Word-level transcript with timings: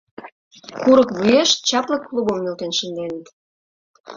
Курык 0.81 1.09
вуеш 1.17 1.49
чапле 1.67 1.97
клубым 2.05 2.39
нӧлтен 2.43 2.71
шынденыт. 2.77 3.25